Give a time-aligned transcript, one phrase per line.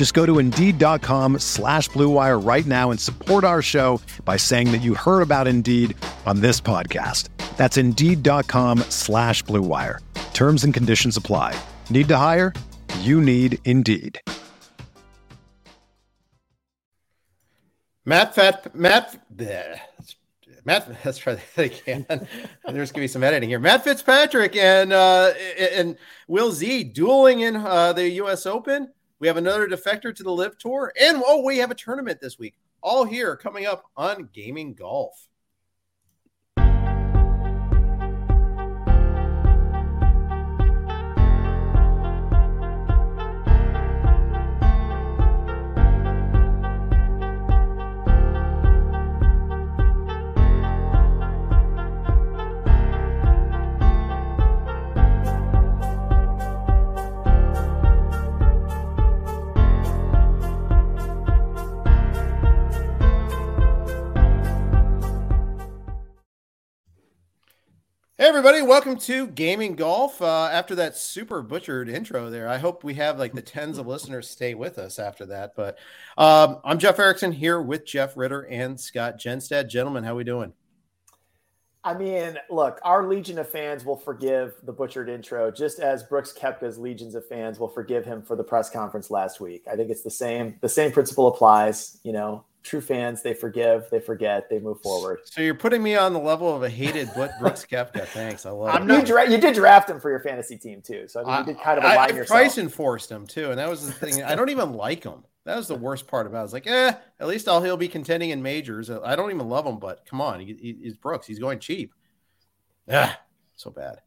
[0.00, 4.78] Just go to Indeed.com slash BlueWire right now and support our show by saying that
[4.78, 7.28] you heard about Indeed on this podcast.
[7.58, 9.98] That's Indeed.com slash BlueWire.
[10.32, 11.54] Terms and conditions apply.
[11.90, 12.54] Need to hire?
[13.00, 14.18] You need Indeed.
[18.06, 19.80] Matt Fat Matt bleh.
[20.64, 22.06] Matt let's try that again.
[22.64, 23.58] There's gonna be some editing here.
[23.58, 28.88] Matt Fitzpatrick and uh and Will Z dueling in uh the US Open.
[29.20, 32.38] We have another defector to the LIV tour, and oh, we have a tournament this
[32.38, 32.54] week.
[32.82, 35.28] All here coming up on gaming golf.
[68.30, 70.22] Everybody, welcome to Gaming Golf.
[70.22, 73.88] Uh, after that super butchered intro there, I hope we have like the tens of
[73.88, 75.56] listeners stay with us after that.
[75.56, 75.80] But
[76.16, 79.68] um, I'm Jeff Erickson here with Jeff Ritter and Scott Genstad.
[79.68, 80.52] Gentlemen, how we doing?
[81.82, 86.32] I mean, look, our legion of fans will forgive the butchered intro, just as Brooks
[86.32, 89.64] Koepka's legions of fans will forgive him for the press conference last week.
[89.68, 90.56] I think it's the same.
[90.60, 91.98] The same principle applies.
[92.04, 95.96] You know, true fans they forgive they forget they move forward so you're putting me
[95.96, 98.98] on the level of a hated brooks Koepka thanks i love I'm it.
[98.98, 101.54] You, dra- you did draft him for your fantasy team too so i mean you
[101.54, 103.92] did kind of align I, I yourself price enforced him too and that was the
[103.92, 106.40] thing i don't even like him that was the worst part about it.
[106.40, 108.90] I was like, eh, at least I'll he'll be contending in majors.
[108.90, 111.26] I don't even love him, but come on, he, he, he's Brooks.
[111.26, 111.94] He's going cheap.
[112.86, 113.14] Yeah,
[113.56, 114.00] so bad.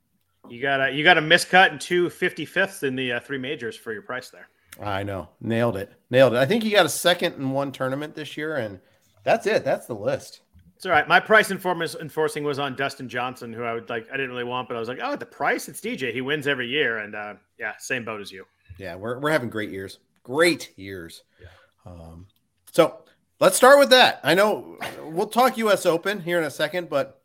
[0.50, 3.75] You got a you got a miscut and two 55ths in the uh, three majors
[3.75, 4.47] for your price there.
[4.81, 5.29] I know.
[5.39, 5.91] Nailed it.
[6.09, 6.38] Nailed it.
[6.38, 8.79] I think he got a second in one tournament this year, and
[9.23, 9.63] that's it.
[9.63, 10.41] That's the list.
[10.75, 11.07] It's all right.
[11.07, 14.07] My price enforcing was on Dustin Johnson, who I would like.
[14.11, 15.69] I didn't really want, but I was like, oh, the price.
[15.69, 16.11] It's DJ.
[16.11, 18.45] He wins every year, and uh, yeah, same boat as you.
[18.78, 20.00] Yeah, we're we're having great years.
[20.23, 21.23] Great years.
[21.41, 21.47] Yeah.
[21.85, 22.28] Um,
[22.72, 23.01] so
[23.40, 24.19] let's start with that.
[24.23, 25.85] I know we'll talk U.S.
[25.85, 27.22] Open here in a second, but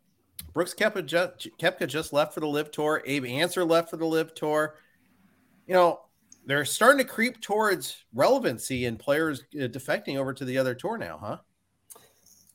[0.53, 3.03] Brooks Koepka just, Koepka just left for the LIV Tour.
[3.07, 4.77] Abe Ancer left for the LIV Tour.
[5.67, 6.01] You know,
[6.49, 10.97] they're starting to creep towards relevancy and players uh, defecting over to the other tour
[10.97, 11.37] now, huh?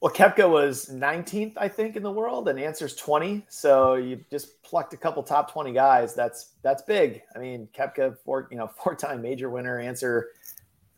[0.01, 3.45] Well, Koepka was 19th, I think, in the world, and Ancer's 20.
[3.49, 6.15] So you just plucked a couple top 20 guys.
[6.15, 7.21] That's that's big.
[7.35, 9.79] I mean, Koepka, four you know, four-time major winner.
[9.79, 10.31] Ancer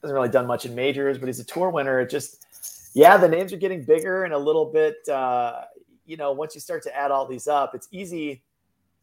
[0.01, 1.99] hasn't really done much in majors, but he's a tour winner.
[1.99, 4.95] It just, yeah, the names are getting bigger and a little bit.
[5.09, 5.63] Uh,
[6.05, 8.41] you know, once you start to add all these up, it's easy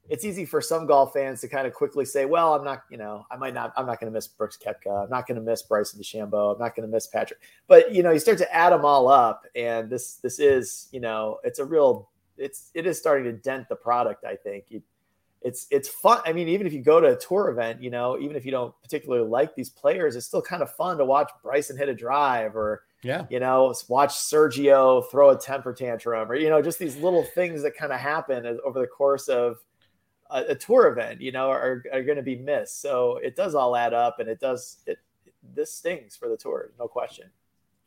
[0.09, 2.99] it's easy for some golf fans to kind of quickly say, well, I'm not, you
[2.99, 5.05] know, I might not, I'm not going to miss Brooks Koepka.
[5.05, 6.55] I'm not going to miss Bryson DeChambeau.
[6.55, 7.41] I'm not going to miss Patrick.
[7.69, 11.01] But, you know, you start to add them all up and this, this is, you
[11.01, 14.25] know, it's a real, it's, it is starting to dent the product.
[14.25, 14.83] I think you,
[15.41, 16.21] it's, it's fun.
[16.25, 18.51] I mean, even if you go to a tour event, you know, even if you
[18.51, 21.95] don't particularly like these players, it's still kind of fun to watch Bryson hit a
[21.95, 26.79] drive or, yeah, you know, watch Sergio throw a temper tantrum or, you know, just
[26.79, 29.57] these little things that kind of happen over the course of,
[30.33, 32.81] a, a tour event, you know, are, are going to be missed.
[32.81, 34.79] So it does all add up, and it does.
[34.87, 34.99] It
[35.55, 37.29] this stings for the tour, no question.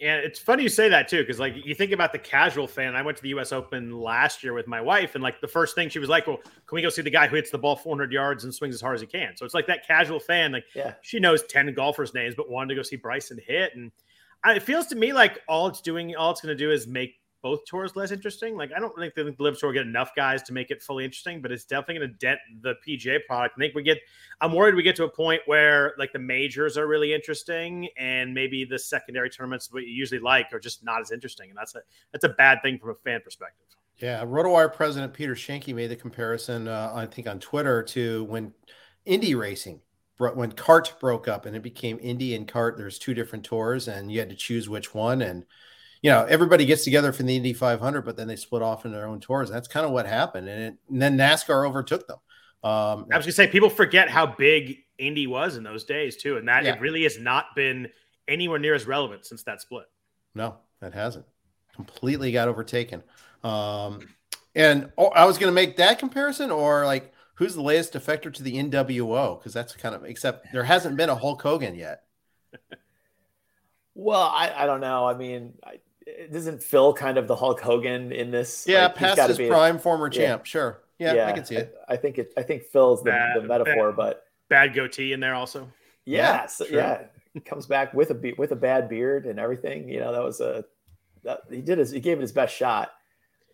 [0.02, 2.96] And it's funny you say that too, because like you think about the casual fan.
[2.96, 3.54] I went to the U.S.
[3.54, 6.38] Open last year with my wife, and like the first thing she was like, "Well,
[6.38, 8.82] can we go see the guy who hits the ball 400 yards and swings as
[8.82, 10.96] hard as he can?" So it's like that casual fan, like yeah.
[11.02, 13.90] she knows 10 golfers' names, but wanted to go see Bryson hit, and
[14.48, 17.16] it feels to me like all it's doing, all it's going to do is make
[17.46, 18.58] both tours less interesting.
[18.58, 21.44] Like I don't think the LIV Tour get enough guys to make it fully interesting,
[21.44, 23.54] but it's definitely going to dent the PGA product.
[23.56, 24.00] I think we get.
[24.42, 28.34] I'm worried we get to a point where like the majors are really interesting, and
[28.34, 31.82] maybe the secondary tournaments we usually like are just not as interesting, and that's a
[32.12, 33.68] that's a bad thing from a fan perspective.
[34.00, 38.56] Yeah, RotoWire president Peter Schoenke made the comparison, uh, I think, on Twitter to when
[39.06, 39.82] Indy racing,
[40.18, 42.76] when CART broke up and it became Indy and CART.
[42.76, 45.22] There's two different tours, and you had to choose which one.
[45.22, 45.46] And
[46.02, 48.92] you know, everybody gets together for the Indy 500, but then they split off in
[48.92, 49.50] their own tours.
[49.50, 52.18] That's kind of what happened, and, it, and then NASCAR overtook them.
[52.64, 56.38] Um, I was gonna say people forget how big Indy was in those days too,
[56.38, 56.74] and that yeah.
[56.74, 57.90] it really has not been
[58.28, 59.86] anywhere near as relevant since that split.
[60.34, 61.26] No, that hasn't.
[61.76, 63.04] Completely got overtaken.
[63.44, 64.08] Um,
[64.56, 68.44] and oh, I was gonna make that comparison, or like who's the latest defector to
[68.44, 69.38] the NWO?
[69.38, 72.04] Because that's kind of except there hasn't been a Hulk Hogan yet.
[73.96, 75.06] well, I, I don't know.
[75.08, 78.66] I mean, I, isn't Phil kind of the Hulk Hogan in this?
[78.68, 80.20] Yeah, like, past his prime, a, former yeah.
[80.20, 80.46] champ.
[80.46, 80.82] Sure.
[81.00, 81.76] Yeah, yeah, I can see it.
[81.90, 82.34] I, I think it.
[82.38, 85.72] I think Phil's the, bad, the metaphor, bad, but bad goatee in there also.
[86.06, 87.02] Yeah, yeah, so, yeah.
[87.44, 89.90] Comes back with a with a bad beard and everything.
[89.90, 90.64] You know, that was a
[91.24, 92.92] that, he did his he gave it his best shot.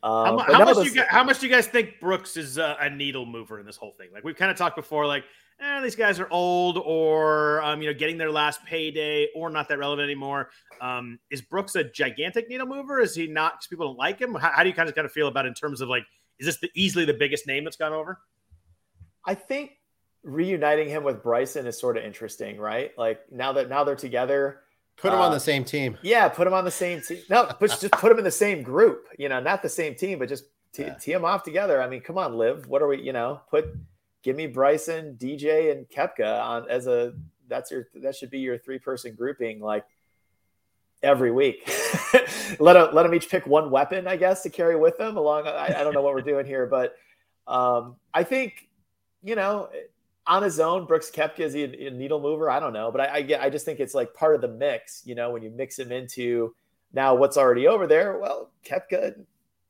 [0.04, 2.60] Um, how, how much do you guys, how much do you guys think Brooks is
[2.60, 4.10] a, a needle mover in this whole thing?
[4.14, 5.24] Like we've kind of talked before, like
[5.62, 9.70] eh, these guys are old or um, you know getting their last payday or not
[9.70, 10.50] that relevant anymore.
[10.80, 13.00] Um, is Brooks a gigantic needle mover?
[13.00, 13.54] Is he not?
[13.54, 14.34] Because people don't like him.
[14.36, 16.04] How, how, do you kind of kind of feel about it in terms of like
[16.40, 18.20] is this the, easily the biggest name that's gone over?
[19.26, 19.72] I think
[20.24, 22.92] reuniting him with Bryson is sort of interesting, right?
[22.98, 24.62] Like now that now they're together.
[24.98, 25.98] Put him uh, on the same team.
[26.02, 27.22] Yeah, put him on the same team.
[27.30, 29.08] No, but just put him in the same group.
[29.18, 30.96] You know, not the same team, but just t- yeah.
[30.96, 31.82] tee them off together.
[31.82, 32.68] I mean, come on, LIV.
[32.68, 33.02] What are we?
[33.02, 33.66] You know, put
[34.24, 37.14] give me Bryson, DJ, and Koepka on as a
[37.48, 39.60] that's your that should be your three person grouping.
[39.60, 39.86] Like
[41.04, 41.68] every week.
[42.60, 45.48] let them, let them each pick one weapon, I guess, to carry with them along.
[45.48, 46.96] I, I don't know what we're doing here, but
[47.48, 48.70] um, I think,
[49.24, 49.70] you know,
[50.28, 52.50] on his own, Brooks Koepka is he a, a needle mover?
[52.50, 55.02] I don't know, but I, I I just think it's like part of the mix,
[55.06, 56.54] you know, when you mix him into
[56.94, 58.20] now what's already over there.
[58.20, 59.16] Well, Koepka,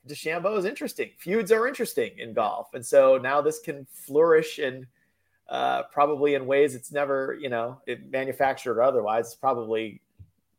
[0.08, 1.12] DeChambeau is interesting.
[1.18, 2.74] Feuds are interesting in golf.
[2.74, 4.88] And so now this can flourish and,
[5.50, 9.28] uh, probably in ways it's never, you know, it manufactured or otherwise.
[9.28, 10.02] It's probably,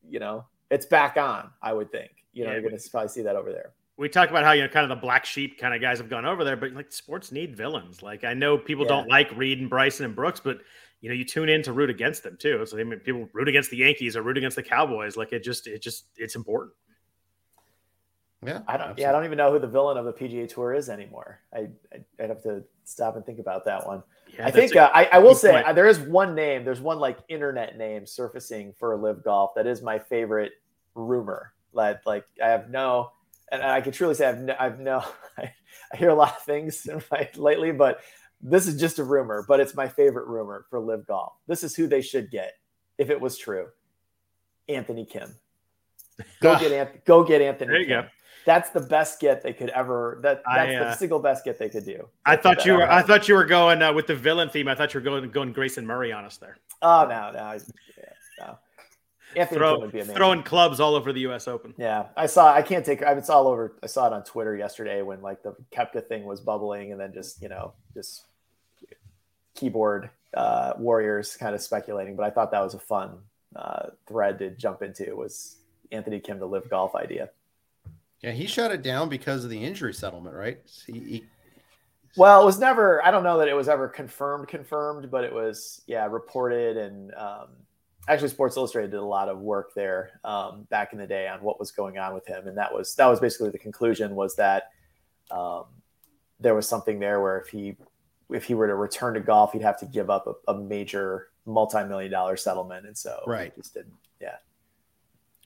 [0.08, 1.50] you know, it's back on.
[1.60, 2.10] I would think.
[2.32, 3.72] You know, yeah, you're going to probably see that over there.
[3.98, 6.08] We talk about how you know kind of the black sheep kind of guys have
[6.08, 8.02] gone over there, but like sports need villains.
[8.02, 8.92] Like I know people yeah.
[8.92, 10.60] don't like Reed and Bryson and Brooks, but
[11.02, 12.64] you know you tune in to root against them too.
[12.64, 15.16] So I mean, people root against the Yankees or root against the Cowboys.
[15.16, 16.72] Like it just it just it's important.
[18.44, 18.80] Yeah, I don't.
[18.80, 19.02] Absolutely.
[19.02, 21.40] Yeah, I don't even know who the villain of the PGA Tour is anymore.
[21.54, 24.02] I, I would have to stop and think about that one.
[24.36, 26.64] Yeah, I think uh, I, I will say uh, there is one name.
[26.64, 30.52] There's one like internet name surfacing for LIV Golf that is my favorite
[30.94, 31.52] rumor.
[31.72, 33.12] Like, like I have no,
[33.52, 35.04] and I can truly say I've no, I've no,
[35.38, 35.52] I,
[35.92, 38.00] I hear a lot of things my, lately, but
[38.40, 39.44] this is just a rumor.
[39.46, 41.34] But it's my favorite rumor for LIV Golf.
[41.46, 42.54] This is who they should get
[42.98, 43.68] if it was true.
[44.68, 45.34] Anthony Kim.
[46.40, 47.70] Go get Anthony go get Anthony.
[47.70, 48.02] There you Kim.
[48.02, 48.08] go.
[48.44, 50.18] That's the best get they could ever.
[50.22, 52.08] That that's I, uh, the single best get they could do.
[52.26, 52.90] I thought you were.
[52.90, 54.68] I thought you were going uh, with the villain theme.
[54.68, 56.58] I thought you were going going Grayson Murray on us there.
[56.80, 58.04] Oh no, no, yeah,
[58.40, 58.58] no.
[59.36, 60.16] Anthony Throw, would be amazing.
[60.16, 61.48] Throwing clubs all over the U.S.
[61.48, 61.74] Open.
[61.78, 62.52] Yeah, I saw.
[62.52, 63.02] I can't take.
[63.02, 63.76] I it's all over.
[63.82, 67.12] I saw it on Twitter yesterday when like the Koepka thing was bubbling, and then
[67.12, 68.24] just you know just
[69.54, 72.16] keyboard uh, warriors kind of speculating.
[72.16, 73.18] But I thought that was a fun
[73.56, 75.14] uh, thread to jump into.
[75.16, 75.56] Was
[75.90, 77.30] Anthony Kim to LIV golf idea?
[78.22, 80.58] Yeah, he shut it down because of the injury settlement, right?
[80.86, 81.24] He, he...
[82.16, 83.04] Well, it was never.
[83.04, 87.14] I don't know that it was ever confirmed, confirmed, but it was yeah reported and.
[87.14, 87.48] Um,
[88.08, 91.43] actually Sports Illustrated did a lot of work there um, back in the day on
[91.43, 94.34] what was going on with him, and that was that was basically the conclusion was
[94.36, 94.70] that
[95.31, 95.64] um,
[96.41, 97.76] there was something there where if he
[98.31, 101.29] if he were to return to golf, he'd have to give up a, a major
[101.46, 103.94] multi-million dollar settlement, and so right, just didn't.
[104.20, 104.36] Yeah,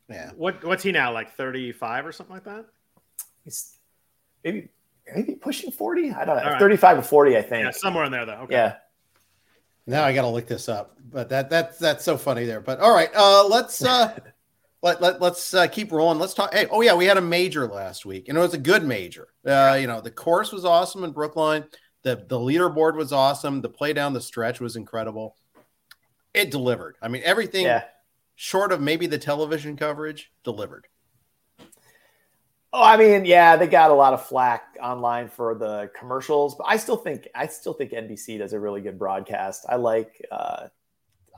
[0.09, 0.31] yeah.
[0.37, 2.67] What what's he now like thirty five or something like that?
[3.45, 3.77] He's
[4.45, 4.69] maybe
[5.15, 6.13] maybe pushing forty.
[6.13, 6.59] I don't know, right.
[6.59, 7.65] thirty five or forty, I think.
[7.65, 8.41] Yeah, somewhere in there though.
[8.43, 8.55] Okay.
[8.55, 8.77] Yeah.
[9.87, 12.61] Now I got to look this up, but that that that's so funny there.
[12.61, 14.19] But all right, uh, let's uh,
[14.83, 16.19] let, let let's uh, keep rolling.
[16.19, 16.53] Let's talk.
[16.53, 19.29] Hey, oh yeah, we had a major last week, and it was a good major.
[19.45, 21.65] Uh, you know, the course was awesome in Brookline.
[22.03, 23.61] The the leaderboard was awesome.
[23.61, 25.37] The play down the stretch was incredible.
[26.35, 26.97] It delivered.
[27.01, 27.85] I mean, everything yeah.
[28.37, 30.87] Short of maybe the television coverage delivered.
[32.73, 36.65] Oh, I mean, yeah, they got a lot of flack online for the commercials, but
[36.69, 39.65] I still think I still think NBC does a really good broadcast.
[39.69, 40.69] I like uh,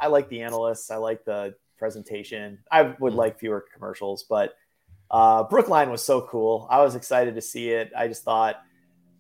[0.01, 0.91] I like the analysts.
[0.91, 2.59] I like the presentation.
[2.71, 3.17] I would mm-hmm.
[3.17, 4.55] like fewer commercials, but
[5.13, 6.67] uh, Brookline was so cool.
[6.71, 7.93] I was excited to see it.
[7.97, 8.57] I just thought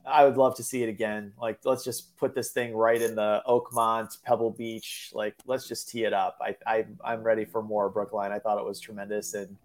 [0.09, 1.33] I would love to see it again.
[1.41, 5.11] Like, let's just put this thing right in the Oakmont, Pebble Beach.
[5.13, 6.39] Like, let's just tee it up.
[6.41, 8.33] I, I I'm ready for more Brookline.
[8.33, 9.57] I thought it was tremendous and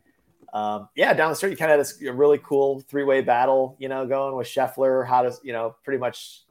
[0.54, 3.76] um, yeah, down the street, you kind of had this really cool three way battle,
[3.80, 6.44] you know, going with Scheffler, how to, you know, pretty much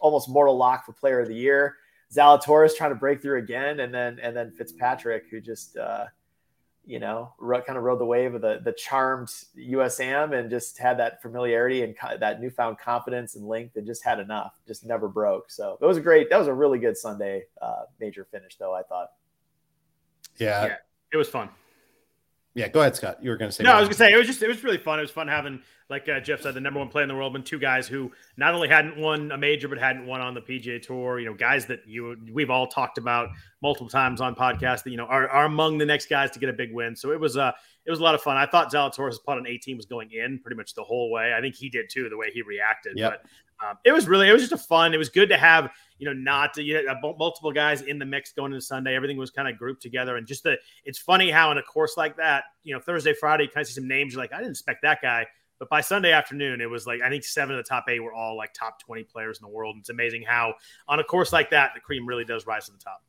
[0.00, 1.76] almost mortal lock for player of the year.
[2.12, 6.06] Zalatoris trying to break through again, and then and then Fitzpatrick, who just uh,
[6.86, 7.32] you know
[7.66, 10.00] kind of rode the wave of the the charmed U.S.
[10.00, 14.04] Am and just had that familiarity and co- that newfound confidence and length, and just
[14.04, 15.50] had enough, just never broke.
[15.50, 18.74] So it was a great, that was a really good Sunday uh, major finish, though
[18.74, 19.12] I thought.
[20.38, 20.66] Yeah.
[20.66, 20.76] yeah,
[21.12, 21.48] it was fun.
[22.54, 23.18] Yeah, go ahead, Scott.
[23.20, 23.64] You were going to say.
[23.64, 25.00] No, I was going to say it was just it was really fun.
[25.00, 27.34] It was fun having, like uh, Jeff said, the number one player in the world,
[27.34, 30.40] and two guys who not only hadn't won a major but hadn't won on the
[30.40, 31.18] PGA Tour.
[31.18, 33.30] You know, guys that you we've all talked about
[33.60, 36.48] multiple times on podcasts that you know are, are among the next guys to get
[36.48, 36.94] a big win.
[36.94, 37.50] So it was uh
[37.86, 38.36] it was a lot of fun.
[38.36, 41.34] I thought Zalatoris' putt on 18 was going in pretty much the whole way.
[41.36, 42.96] I think he did too, the way he reacted.
[42.96, 43.26] Yep.
[43.64, 44.92] Um, it was really, it was just a fun.
[44.92, 48.32] It was good to have, you know, not you know, multiple guys in the mix
[48.32, 48.94] going into Sunday.
[48.94, 50.56] Everything was kind of grouped together, and just the.
[50.84, 53.68] It's funny how in a course like that, you know, Thursday, Friday, you kind of
[53.68, 54.12] see some names.
[54.12, 55.26] You're like, I didn't expect that guy.
[55.58, 58.12] But by Sunday afternoon, it was like I think seven of the top eight were
[58.12, 59.76] all like top twenty players in the world.
[59.76, 60.54] And it's amazing how
[60.88, 63.02] on a course like that, the cream really does rise to the top.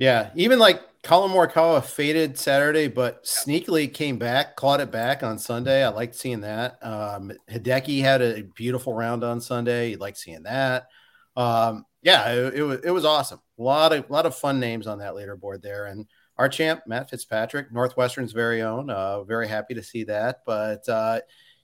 [0.00, 5.38] Yeah, even like Collin Morikawa faded Saturday, but sneakily came back, caught it back on
[5.38, 5.84] Sunday.
[5.84, 6.78] I liked seeing that.
[6.82, 9.90] Um, Hideki had a beautiful round on Sunday.
[9.90, 10.88] You like seeing that.
[11.36, 13.40] Um, yeah, it, it, was it was awesome.
[13.58, 16.06] A lot of a lot of fun names on that leaderboard there, and
[16.38, 18.88] our champ Matt Fitzpatrick, Northwestern's very own.
[18.88, 20.88] Uh, very happy to see that, but.
[20.88, 21.20] Uh,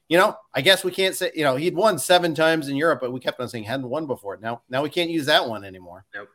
[0.08, 3.00] you know, I guess we can't say, you know, he'd won seven times in Europe,
[3.00, 4.38] but we kept on saying hadn't won before.
[4.40, 6.04] Now, now we can't use that one anymore.
[6.14, 6.28] Nope.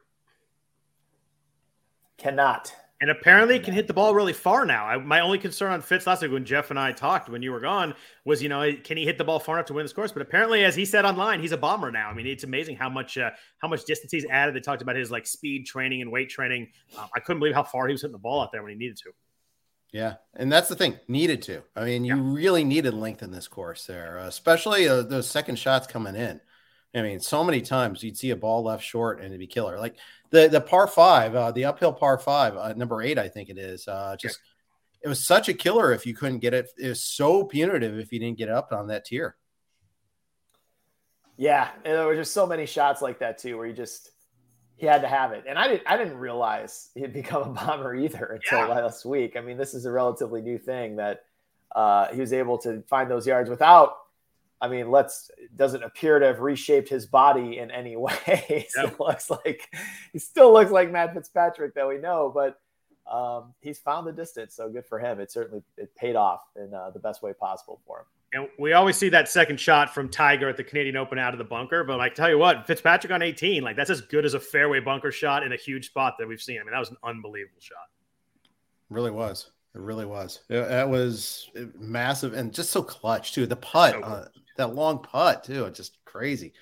[2.21, 2.73] Cannot.
[3.01, 4.85] And apparently can hit the ball really far now.
[4.85, 7.51] I, my only concern on Fitz last week when Jeff and I talked when you
[7.51, 9.91] were gone was, you know, can he hit the ball far enough to win this
[9.91, 10.11] course?
[10.11, 12.09] But apparently, as he said online, he's a bomber now.
[12.09, 14.53] I mean, it's amazing how much uh, how much distance he's added.
[14.53, 16.67] They talked about his like speed training and weight training.
[16.95, 18.77] Um, I couldn't believe how far he was hitting the ball out there when he
[18.77, 19.11] needed to.
[19.91, 20.99] Yeah, and that's the thing.
[21.07, 21.63] Needed to.
[21.75, 22.33] I mean, you yeah.
[22.35, 26.39] really needed length in this course there, uh, especially uh, those second shots coming in.
[26.93, 29.79] I mean, so many times you'd see a ball left short and it'd be killer.
[29.79, 29.95] Like
[30.31, 33.57] the the par five, uh, the uphill par five, uh, number eight, I think it
[33.57, 33.87] is.
[33.87, 34.39] Uh, just
[35.01, 36.69] it was such a killer if you couldn't get it.
[36.77, 39.35] It was so punitive if you didn't get up on that tier.
[41.37, 44.11] Yeah, and there were just so many shots like that too, where you just
[44.77, 45.43] he had to have it.
[45.47, 48.73] And I didn't I didn't realize he'd become a bomber either until yeah.
[48.73, 49.35] last week.
[49.35, 51.21] I mean, this is a relatively new thing that
[51.75, 53.95] uh, he was able to find those yards without
[54.61, 58.45] I mean, let's doesn't appear to have reshaped his body in any way.
[58.47, 59.73] he still looks like
[60.13, 62.59] he still looks like Matt Fitzpatrick that we know, but
[63.11, 64.55] um, he's found the distance.
[64.55, 65.19] So good for him.
[65.19, 68.05] It certainly it paid off in uh, the best way possible for him.
[68.33, 71.37] And we always see that second shot from Tiger at the Canadian Open out of
[71.37, 71.83] the bunker.
[71.83, 74.79] But like, tell you what, Fitzpatrick on 18, like that's as good as a fairway
[74.79, 76.61] bunker shot in a huge spot that we've seen.
[76.61, 77.89] I mean, that was an unbelievable shot.
[78.89, 79.51] Really was.
[79.75, 80.39] It really was.
[80.49, 83.45] It, that was massive and just so clutch too.
[83.45, 84.25] The putt, so uh,
[84.57, 85.65] that long putt too.
[85.65, 86.53] It's just crazy.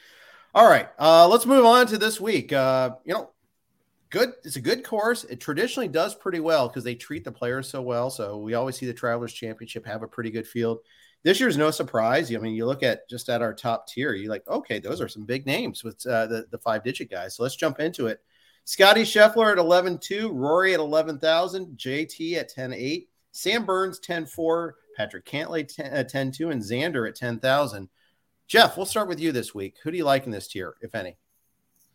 [0.54, 2.52] All right, uh, let's move on to this week.
[2.52, 3.32] Uh, you know,
[4.10, 4.34] good.
[4.44, 5.24] It's a good course.
[5.26, 8.10] It traditionally does pretty well because they treat the players so well.
[8.10, 10.80] So we always see the Travelers Championship have a pretty good field.
[11.24, 12.34] This year's no surprise.
[12.34, 15.10] I mean, you look at just at our top tier, you're like, okay, those are
[15.10, 17.36] some big names with uh, the the five digit guys.
[17.36, 18.22] So let's jump into it.
[18.70, 25.66] Scotty Scheffler at 11.2, Rory at 11,000, JT at 10.8, Sam Burns 10.4, Patrick Cantlay
[25.66, 27.88] 10, uh, 10.2, and Xander at 10,000.
[28.50, 29.78] Jeff, we'll start with you this week.
[29.82, 31.16] Who do you like in this tier, if any?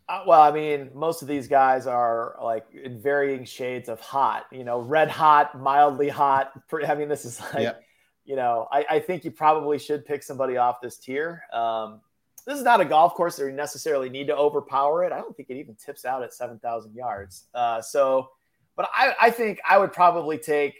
[0.09, 4.47] Uh, well, I mean, most of these guys are like in varying shades of hot,
[4.51, 6.51] you know, red hot, mildly hot.
[6.87, 7.83] I mean, this is like, yep.
[8.25, 11.43] you know, I, I, think you probably should pick somebody off this tier.
[11.53, 12.01] Um,
[12.47, 15.11] this is not a golf course that you necessarily need to overpower it.
[15.11, 17.45] I don't think it even tips out at 7,000 yards.
[17.53, 18.29] Uh, so,
[18.75, 20.73] but I, I think I would probably take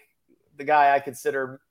[0.57, 1.61] the guy I consider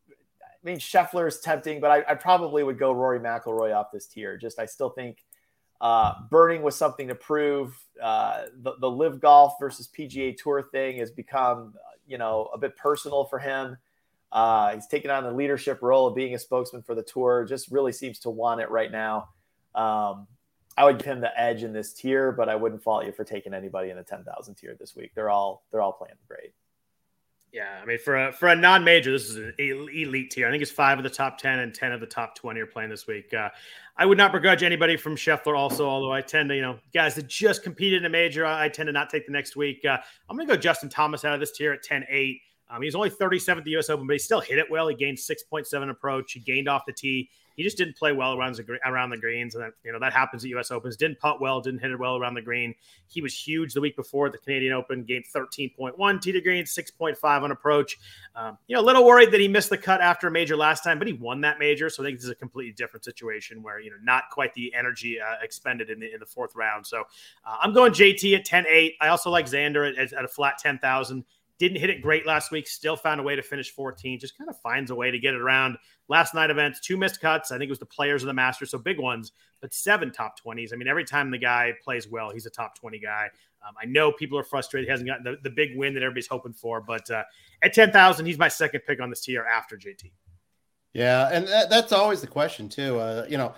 [0.65, 4.07] I mean, Scheffler is tempting, but I, I, probably would go Rory McIlroy off this
[4.07, 4.39] tier.
[4.39, 5.23] Just I still think
[5.81, 7.77] uh, burning was something to prove.
[8.03, 11.75] Uh, the, the LIV golf versus PGA Tour thing has become,
[12.07, 13.77] you know, a bit personal for him.
[14.33, 17.45] Uh, he's taken on the leadership role of being a spokesman for the tour.
[17.45, 19.29] Just really seems to want it right now.
[19.75, 20.27] Um,
[20.77, 23.23] I would give him the edge in this tier, but I wouldn't fault you for
[23.23, 25.13] taking anybody in the ten thousand tier this week.
[25.15, 26.53] They're all they're all playing great.
[27.55, 30.49] Yeah, I mean for a for a non-major, this is an elite tier.
[30.49, 32.67] I think it's five of the top ten and ten of the top twenty are
[32.67, 33.33] playing this week.
[33.33, 33.49] Uh,
[33.97, 37.15] I would not begrudge anybody from Scheffler, also, although I tend to, you know, guys
[37.15, 39.85] that just competed in a major, I, I tend to not take the next week.
[39.85, 42.41] Uh, I'm going to go Justin Thomas out of this tier at 10-8.
[42.71, 43.91] Um, he was only 37th at the U.S.
[43.91, 44.89] Open, but he still hit it well.
[44.89, 46.33] He gained 6.7 approach.
[46.33, 47.31] He gained off the tee.
[47.57, 50.13] He just didn't play well around the around the greens, and that, you know that
[50.13, 50.71] happens at U.S.
[50.71, 50.97] Opens.
[50.97, 52.75] Didn't putt well, didn't hit it well around the green.
[53.07, 55.05] He was huge the week before at the Canadian Open.
[55.05, 57.97] Gained 13.1 tee to green, 6.5 on approach.
[58.35, 60.83] Um, you know, a little worried that he missed the cut after a major last
[60.83, 63.63] time, but he won that major, so I think this is a completely different situation
[63.63, 66.85] where you know not quite the energy uh, expended in the in the fourth round.
[66.85, 67.03] So
[67.47, 68.95] uh, I'm going JT at 10-8.
[69.01, 71.25] I also like Xander at, at a flat 10,000.
[71.59, 72.67] Didn't hit it great last week.
[72.67, 74.19] Still found a way to finish 14.
[74.19, 75.79] Just kind of finds a way to get it around.
[76.09, 77.53] Last night events, two missed cuts.
[77.53, 80.35] I think it was the players of the Masters, so big ones, but seven top
[80.45, 80.73] 20s.
[80.73, 83.29] I mean, every time the guy plays well, he's a top 20 guy.
[83.67, 84.89] Um, I know people are frustrated.
[84.89, 87.23] He hasn't gotten the, the big win that everybody's hoping for, but uh,
[87.63, 90.11] at 10,000, he's my second pick on this tier after JT.
[90.93, 92.99] Yeah, and that, that's always the question, too.
[92.99, 93.55] Uh, you know,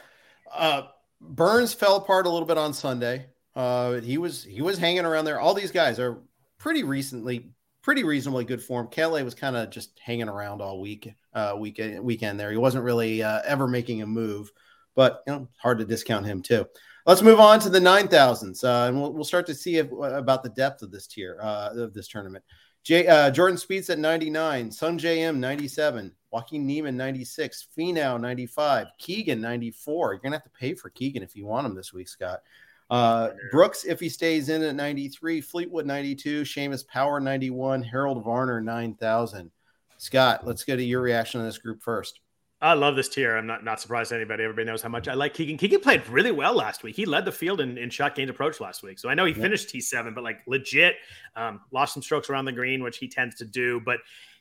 [0.55, 0.83] uh,
[1.21, 3.27] Burns fell apart a little bit on Sunday.
[3.55, 5.41] Uh, he was he was hanging around there.
[5.41, 6.19] All these guys are
[6.59, 7.51] pretty recently
[7.87, 8.89] pretty reasonably good form.
[8.89, 12.51] Kelly was kind of just hanging around all week, uh, weekend, weekend there.
[12.51, 14.51] He wasn't really uh, ever making a move,
[14.97, 16.67] but you know, hard to discount him too.
[17.07, 19.87] Let's move on to the nine thousands, uh, and we'll, we'll start to see if,
[19.93, 22.45] about the depth of this tier uh, of this tournament.
[22.83, 29.41] J, uh, Jordan Spieth at 99, Sungjae Im 97, Joaquin Niemann 96, Finau 95, Keegan
[29.41, 30.13] 94.
[30.13, 32.41] You're gonna have to pay for Keegan if you want him this week, Scott.
[32.89, 38.61] Uh, Brooks, if he stays in at 93, Fleetwood 92, Seamus Power 91, Harold Varner
[38.61, 39.51] 9,000.
[39.99, 42.21] Scott, let's get to your reaction on this group first.
[42.61, 43.37] I love this tier.
[43.37, 44.43] I'm not not surprised anybody.
[44.43, 45.59] Everybody knows how much I like Keegan.
[45.59, 46.97] Keegan played really well last week.
[46.97, 48.99] He led the field in, in shot gained approach last week.
[48.99, 50.95] So I know he finished T7, but like legit,
[51.37, 53.81] um, lost some strokes around the green, which he tends to do.
[53.85, 53.99] But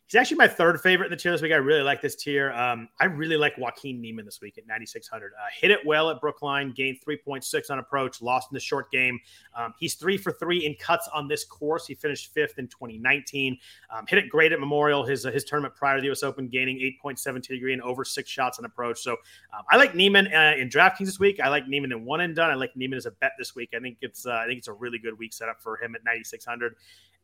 [0.07, 1.51] He's actually my third favorite in the tier this week.
[1.51, 2.51] I really like this tier.
[2.51, 5.33] Um, I really like Joaquin Niemann this week at 9,600.
[5.33, 9.19] Uh, hit it well at Brookline, gained 3.6 on approach, lost in the short game.
[9.55, 11.87] Um, he's three for three in cuts on this course.
[11.87, 13.57] He finished fifth in 2019.
[13.89, 16.49] Um, hit it great at Memorial, his, uh, his tournament prior to the US Open,
[16.49, 18.99] gaining 8.7 degree and over six shots on approach.
[18.99, 21.39] So um, I like Niemann uh, in DraftKings this week.
[21.39, 22.51] I like Niemann in one and done.
[22.51, 23.71] I like Niemann as a bet this week.
[23.75, 26.03] I think it's uh, I think it's a really good week setup for him at
[26.03, 26.75] 9,600.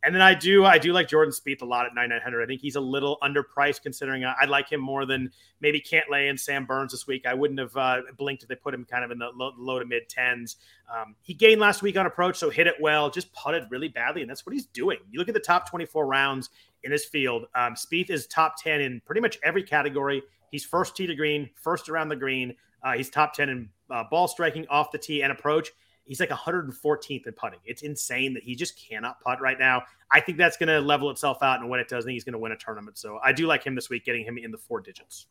[0.03, 2.41] And then I do I do like Jordan Spieth a lot at 9900.
[2.41, 6.29] I think he's a little underpriced considering I, I like him more than maybe Cantlay
[6.29, 7.25] and Sam Burns this week.
[7.25, 9.79] I wouldn't have uh, blinked if they put him kind of in the low, low
[9.79, 10.57] to mid tens.
[10.93, 14.21] Um, he gained last week on approach, so hit it well, just putted really badly,
[14.21, 14.97] and that's what he's doing.
[15.09, 16.49] You look at the top 24 rounds
[16.83, 17.45] in his field.
[17.55, 20.23] Um, Spieth is top 10 in pretty much every category.
[20.51, 22.55] He's first tee to green, first around the green.
[22.83, 25.69] Uh, he's top 10 in uh, ball striking, off the tee, and approach.
[26.11, 27.59] He's like 114th in putting.
[27.63, 29.83] It's insane that he just cannot putt right now.
[30.11, 32.25] I think that's going to level itself out, and when it does, I think he's
[32.25, 32.97] going to win a tournament.
[32.97, 35.27] So I do like him this week, getting him in the four digits.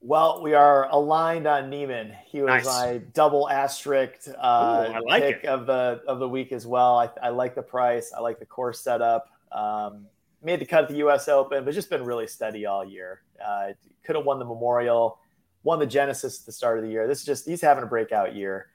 [0.00, 2.14] Well, we are aligned on Niemann.
[2.24, 2.64] He was nice.
[2.64, 5.46] my double asterisk uh, Ooh, like pick it.
[5.46, 6.96] of the of the week as well.
[6.96, 8.14] I, I, like the price.
[8.16, 9.28] I like the course setup.
[9.52, 10.06] Um,
[10.42, 11.28] made the cut at the U.S.
[11.28, 13.20] Open, but just been really steady all year.
[13.46, 15.18] Uh, could have won the Memorial,
[15.64, 17.06] won the Genesis at the start of the year.
[17.06, 18.68] This is just he's having a breakout year.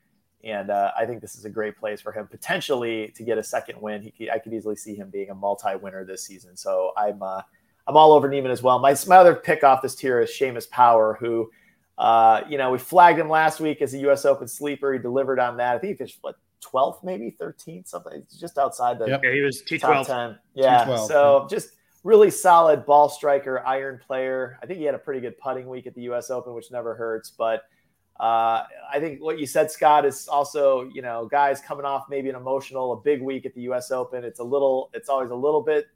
[0.43, 3.43] And uh, I think this is a great place for him potentially to get a
[3.43, 4.11] second win.
[4.15, 6.57] He, I could easily see him being a multi-winner this season.
[6.57, 7.41] So I'm uh,
[7.87, 8.79] I'm all over Niemann as well.
[8.79, 11.51] My, my other pick off this tier is Seamus Power, who
[11.97, 14.25] uh, you know we flagged him last week as a U.S.
[14.25, 14.93] Open sleeper.
[14.93, 15.75] He delivered on that.
[15.75, 19.21] I think he finished what 12th, maybe 13th, something just outside the yep.
[19.23, 20.05] yeah, he was T12.
[20.05, 20.37] 10.
[20.53, 21.47] Yeah, T12, so yeah.
[21.49, 21.69] just
[22.03, 24.57] really solid ball striker, iron player.
[24.61, 26.29] I think he had a pretty good putting week at the U.S.
[26.29, 27.63] Open, which never hurts, but
[28.21, 32.29] uh, I think what you said, Scott, is also you know guys coming off maybe
[32.29, 33.89] an emotional, a big week at the U.S.
[33.89, 34.23] Open.
[34.23, 35.87] It's a little, it's always a little bit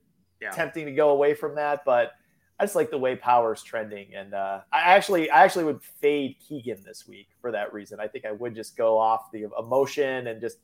[0.41, 0.49] yeah.
[0.49, 2.13] tempting to go away from that, but
[2.59, 6.38] I just like the way Power's trending, and uh, I actually, I actually would fade
[6.39, 7.99] Keegan this week for that reason.
[7.99, 10.57] I think I would just go off the emotion and just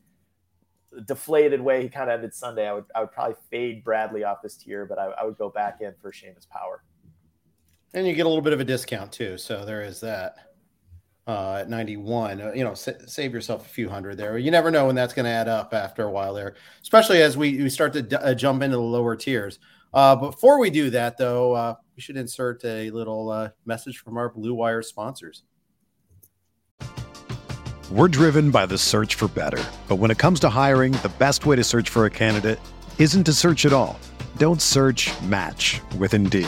[1.05, 2.67] deflated way he kind of ended Sunday.
[2.67, 5.49] I would, I would probably fade Bradley off this tier, but I, I would go
[5.49, 6.83] back in for Seamus Power.
[7.93, 10.50] And you get a little bit of a discount too, so there is that
[11.27, 12.41] uh, at 91.
[12.41, 14.37] Uh, you know, save yourself a few hundred there.
[14.37, 17.37] You never know when that's going to add up after a while there, especially as
[17.37, 19.59] we, we start to d- uh, jump into the lower tiers.
[19.93, 24.17] Uh, before we do that, though, uh, we should insert a little uh, message from
[24.17, 25.43] our Blue Wire sponsors.
[27.91, 29.61] We're driven by the search for better.
[29.89, 32.57] But when it comes to hiring, the best way to search for a candidate
[32.97, 33.99] isn't to search at all.
[34.37, 36.47] Don't search match with Indeed.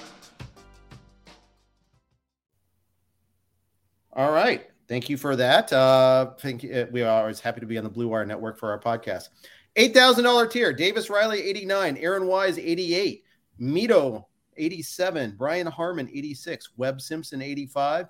[4.13, 4.67] All right.
[4.87, 5.71] Thank you for that.
[5.71, 6.87] Uh, thank you.
[6.91, 9.29] We are always happy to be on the Blue Wire Network for our podcast.
[9.77, 11.97] $8,000 tier Davis Riley, 89.
[11.97, 13.23] Aaron Wise, 88.
[13.59, 14.25] Mito,
[14.57, 15.35] 87.
[15.37, 16.71] Brian Harman, 86.
[16.75, 18.07] Webb Simpson, 85.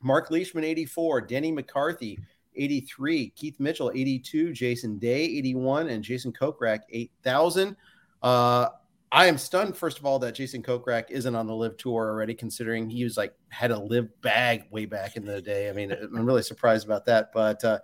[0.00, 1.22] Mark Leishman, 84.
[1.22, 2.18] Denny McCarthy,
[2.54, 3.30] 83.
[3.30, 4.52] Keith Mitchell, 82.
[4.52, 5.88] Jason Day, 81.
[5.88, 7.76] And Jason Kokrak, 8,000.
[8.22, 8.68] Uh,
[9.14, 12.34] I am stunned, first of all, that Jason Kokrak isn't on the LIV tour already,
[12.34, 15.68] considering he was like had a LIV bag way back in the day.
[15.68, 17.30] I mean, I'm really surprised about that.
[17.34, 17.80] But uh,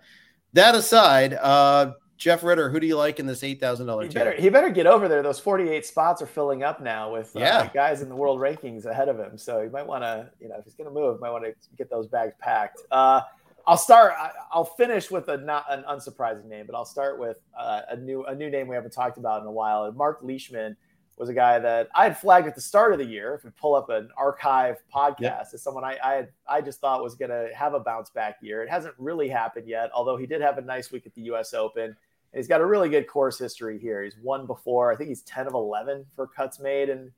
[0.53, 4.25] that aside, uh, Jeff Ritter, who do you like in this eight thousand dollar tier?
[4.25, 5.21] Better, he better get over there.
[5.21, 7.69] Those 48 spots are filling up now with uh, yeah.
[7.75, 9.37] guys in the world rankings ahead of him.
[9.37, 11.53] So he might want to, you know, if he's going to move, might want to
[11.77, 12.81] get those bags packed.
[12.89, 13.21] Uh,
[13.67, 14.13] I'll start.
[14.51, 18.25] I'll finish with a not an unsurprising name, but I'll start with uh, a new
[18.25, 19.91] a new name we haven't talked about in a while.
[19.91, 20.75] Mark Leishman
[21.19, 23.35] was a guy that I had flagged at the start of the year.
[23.35, 25.47] If we pull up an archive podcast, yep.
[25.53, 28.37] as someone I I, had, I just thought was going to have a bounce back
[28.41, 28.63] year.
[28.63, 31.53] It hasn't really happened yet, although he did have a nice week at the U.S.
[31.53, 31.83] Open.
[31.83, 31.95] And
[32.33, 34.01] he's got a really good course history here.
[34.01, 34.93] He's won before.
[34.93, 37.11] I think he's ten of eleven for cuts made and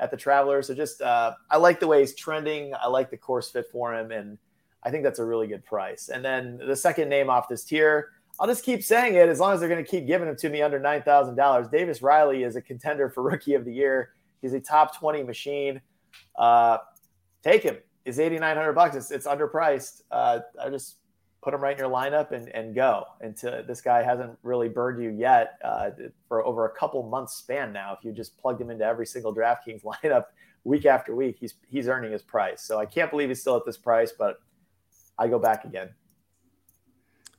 [0.00, 0.66] at the Travelers.
[0.66, 2.74] So just uh, I like the way he's trending.
[2.74, 4.36] I like the course fit for him, and
[4.82, 6.08] I think that's a really good price.
[6.08, 9.52] And then the second name off this tier I'll just keep saying it as long
[9.52, 11.68] as they're going to keep giving him to me under nine thousand dollars.
[11.68, 14.10] Davis Riley is a contender for Rookie of the Year.
[14.42, 15.80] He's a top twenty machine.
[16.36, 16.78] Uh,
[17.42, 17.78] take him.
[18.06, 18.96] Nine hundred bucks.
[18.96, 20.02] It's, it's underpriced.
[20.10, 20.96] Uh, I just
[21.44, 23.04] put him right in your lineup and, and go.
[23.20, 25.90] Until this guy hasn't really burned you yet uh,
[26.26, 27.96] for over a couple months span now.
[27.96, 30.24] If you just plugged him into every single DraftKings lineup
[30.64, 32.62] week after week, he's he's earning his price.
[32.62, 34.38] So I can't believe he's still at this price, but
[35.18, 35.90] I go back again.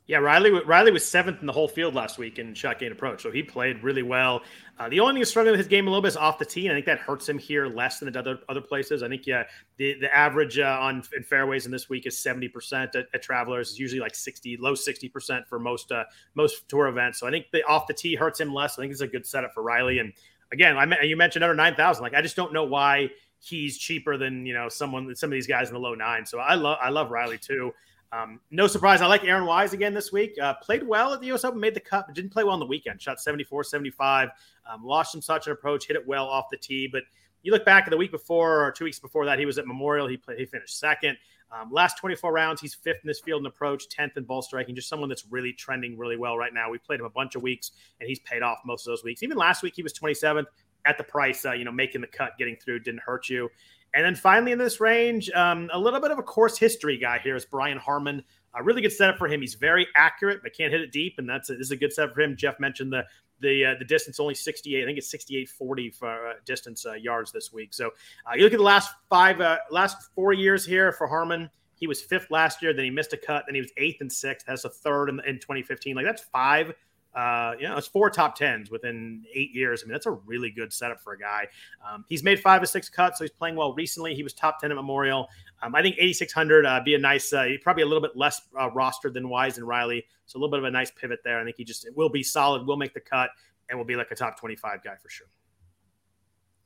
[0.07, 3.23] Yeah, Riley Riley was seventh in the whole field last week in shot gain approach,
[3.23, 4.43] so he played really well.
[4.77, 6.45] Uh, the only thing he's struggling with his game a little bit is off the
[6.45, 9.01] tee, and I think that hurts him here less than at other other places.
[9.01, 9.45] I think yeah,
[9.77, 13.23] the the average uh, on in fairways in this week is seventy percent at, at,
[13.23, 13.71] Travelers.
[13.71, 16.03] Is usually like sixty, low sixty percent for most uh,
[16.35, 17.19] most tour events.
[17.19, 18.77] So I think the off the tee hurts him less.
[18.77, 19.97] I think it's a good setup for Riley.
[19.97, 20.13] And
[20.51, 22.03] again, I you mentioned under nine thousand.
[22.03, 25.47] Like I just don't know why he's cheaper than you know someone some of these
[25.47, 26.27] guys in the low nine.
[26.27, 27.73] So I love I love Riley too.
[28.15, 29.01] Um, no surprise.
[29.01, 30.36] I like Aaron Wise again this week.
[30.41, 32.60] Uh, played well at the US Open, made the cut, but didn't play well on
[32.60, 33.01] the weekend.
[33.01, 34.30] Shot 74, 75,
[34.71, 36.88] um, lost some such an approach, hit it well off the tee.
[36.89, 37.04] But
[37.43, 39.67] you look back at the week before or two weeks before that, he was at
[39.67, 40.08] Memorial.
[40.08, 41.17] He played, he finished second.
[41.51, 44.75] Um, last 24 rounds, he's fifth in this field and approach, 10th in ball striking.
[44.75, 46.69] Just someone that's really trending really well right now.
[46.69, 49.23] We played him a bunch of weeks, and he's paid off most of those weeks.
[49.23, 50.45] Even last week, he was 27th
[50.86, 51.45] at the price.
[51.45, 53.49] Uh, you know, making the cut, getting through didn't hurt you.
[53.95, 57.17] And then finally in this range, um, a little bit of a course history guy
[57.19, 58.23] here is Brian Harman.
[58.53, 59.39] A really good setup for him.
[59.39, 61.93] He's very accurate, but can't hit it deep, and that's a, this is a good
[61.93, 62.36] setup for him.
[62.36, 63.05] Jeff mentioned the
[63.39, 64.84] the uh, the distance only 68.
[64.84, 67.73] I think it's 68 40 for uh, distance uh, yards this week.
[67.73, 67.91] So
[68.25, 71.49] uh, you look at the last five uh, last four years here for Harman.
[71.75, 74.12] He was fifth last year, then he missed a cut, then he was eighth and
[74.12, 74.47] sixth.
[74.47, 75.95] That's a third in, in 2015.
[75.95, 76.73] Like that's five
[77.15, 79.82] uh, you know, it's four top tens within eight years.
[79.82, 81.47] I mean, that's a really good setup for a guy.
[81.88, 84.13] Um, he's made five or six cuts, so he's playing well recently.
[84.13, 85.28] He was top 10 at Memorial.
[85.62, 88.69] Um, I think 8,600 uh, be a nice, uh, probably a little bit less uh,
[88.69, 90.06] rostered than Wise and Riley.
[90.25, 91.39] So a little bit of a nice pivot there.
[91.39, 93.30] I think he just will be solid, will make the cut,
[93.69, 95.28] and will be like a top 25 guy for sure.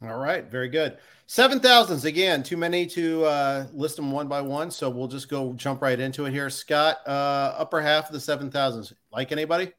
[0.02, 0.98] All right, very good.
[1.28, 5.30] Seven thousands again, too many to uh, list them one by one, so we'll just
[5.30, 6.50] go jump right into it here.
[6.50, 9.74] Scott, uh, upper half of the seven thousands, like anybody?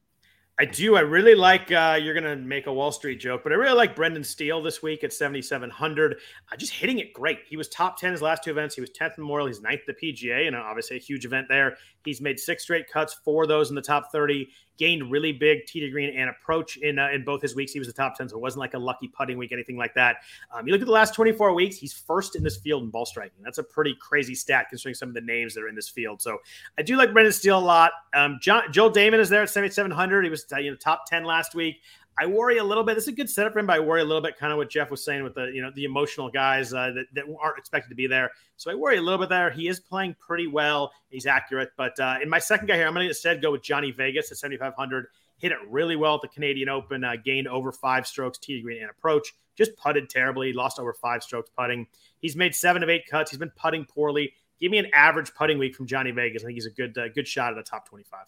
[0.60, 0.94] I do.
[0.94, 1.72] I really like.
[1.72, 4.82] Uh, you're gonna make a Wall Street joke, but I really like Brendan Steele this
[4.82, 6.18] week at 7,700.
[6.52, 7.38] Uh, just hitting it great.
[7.48, 8.74] He was top 10 his last two events.
[8.74, 9.46] He was 10th in Memorial.
[9.46, 11.78] He's ninth the PGA, and obviously a huge event there.
[12.04, 15.66] He's made six straight cuts, four of those in the top 30 gained really big
[15.66, 17.70] tee to green and approach in uh, in both his weeks.
[17.70, 19.94] He was the top 10, so it wasn't like a lucky putting week, anything like
[19.94, 20.16] that.
[20.52, 23.04] Um, you look at the last 24 weeks, he's first in this field in ball
[23.04, 23.42] striking.
[23.44, 26.22] That's a pretty crazy stat considering some of the names that are in this field.
[26.22, 26.38] So
[26.78, 27.92] I do like Brendan Steele a lot.
[28.14, 30.24] Um, John, Joel Dahmen is there at 7,700.
[30.24, 31.82] He was uh, you know top 10 last week.
[32.20, 32.96] I worry a little bit.
[32.96, 34.58] This is a good setup for him, but I worry a little bit, kind of
[34.58, 37.58] what Jeff was saying with the you know the emotional guys uh, that, that aren't
[37.58, 38.30] expected to be there.
[38.56, 39.50] So I worry a little bit there.
[39.50, 40.92] He is playing pretty well.
[41.08, 43.62] He's accurate, but uh, in my second guy here, I'm going to instead go with
[43.62, 45.06] Johnny Vegas at 7,500
[45.40, 48.82] hit it really well at the Canadian Open, uh, gained over five strokes, tee green
[48.82, 49.34] and approach.
[49.56, 51.86] Just putted terribly, lost over five strokes putting.
[52.20, 53.30] He's made seven of eight cuts.
[53.30, 54.34] He's been putting poorly.
[54.60, 56.42] Give me an average putting week from Johnny Vegas.
[56.42, 58.20] I think he's a good uh, good shot at the top 25.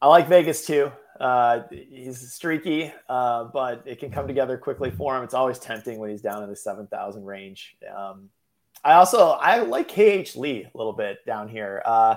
[0.00, 0.92] I like Vegas too.
[1.20, 5.22] Uh, he's streaky, uh, but it can come together quickly for him.
[5.22, 7.76] It's always tempting when he's down in the 7,000 range.
[7.94, 8.30] Um,
[8.84, 11.82] I also I like KH Lee a little bit down here.
[11.84, 12.16] Uh,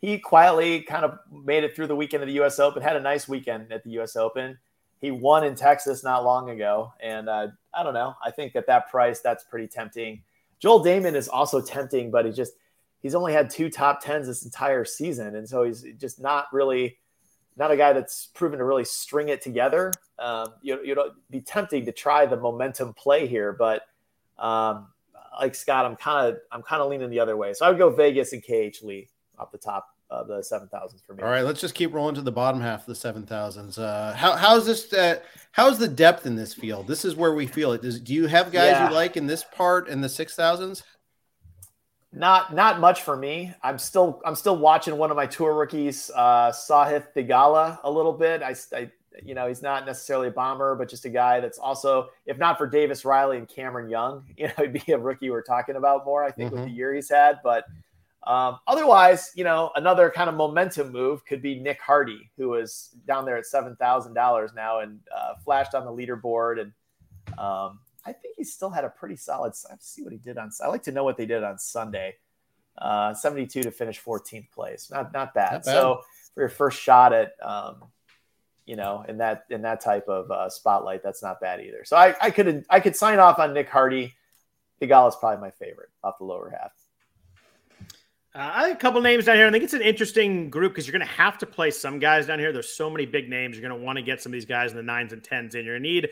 [0.00, 2.60] he quietly kind of made it through the weekend of the U.S.
[2.60, 2.82] Open.
[2.82, 4.14] Had a nice weekend at the U.S.
[4.14, 4.58] Open.
[5.00, 8.14] He won in Texas not long ago, and uh, I don't know.
[8.24, 10.22] I think at that price, that's pretty tempting.
[10.60, 12.52] Joel Dahmen is also tempting, but he just
[13.02, 16.98] he's only had two top tens this entire season, and so he's just not really
[17.56, 19.92] not a guy that's proven to really string it together.
[20.18, 23.82] Um, you you know, be tempting to try the momentum play here, but
[24.38, 24.88] um,
[25.38, 27.52] like Scott, I'm kind of I'm kind of leaning the other way.
[27.54, 31.02] So I would go Vegas and KH Lee off the top of the seven thousands
[31.06, 31.22] for me.
[31.22, 33.78] All right, let's just keep rolling to the bottom half of the seven thousands.
[33.78, 34.92] Uh, how how's this?
[34.92, 35.20] Uh,
[35.52, 36.86] how's the depth in this field?
[36.86, 37.82] This is where we feel it.
[37.82, 38.88] Does, do you have guys yeah.
[38.88, 40.82] you like in this part in the six thousands?
[42.16, 43.52] Not not much for me.
[43.62, 48.12] I'm still I'm still watching one of my tour rookies, uh, Sahith Theegala, a little
[48.12, 48.40] bit.
[48.40, 48.90] I, I
[49.24, 52.56] you know he's not necessarily a bomber, but just a guy that's also, if not
[52.56, 56.04] for Davis Riley and Cameron Young, you know, he'd be a rookie we're talking about
[56.04, 56.22] more.
[56.24, 56.62] I think mm-hmm.
[56.62, 57.64] with the year he's had, but
[58.22, 62.90] um, otherwise, you know, another kind of momentum move could be Nick Hardy, who is
[63.08, 66.72] down there at seven thousand dollars now and uh, flashed on the leaderboard and.
[67.38, 69.54] Um, I think he still had a pretty solid.
[69.68, 70.50] Let's see what he did on.
[70.62, 72.16] I like to know what they did on Sunday.
[72.76, 74.90] Uh, 72 to finish 14th place.
[74.90, 75.52] Not not bad.
[75.52, 75.72] Not bad.
[75.72, 76.00] So
[76.34, 77.84] for your first shot at, um,
[78.66, 81.84] you know, in that in that type of uh, spotlight, that's not bad either.
[81.84, 84.14] So I, I could I could sign off on Nick Hardy.
[84.82, 86.72] Theegala is probably my favorite off the lower half.
[88.34, 89.46] Uh, I think a couple names down here.
[89.46, 92.26] I think it's an interesting group because you're going to have to play some guys
[92.26, 92.52] down here.
[92.52, 93.56] There's so many big names.
[93.56, 95.54] You're going to want to get some of these guys in the nines and tens
[95.54, 95.64] in.
[95.64, 96.08] You're going to need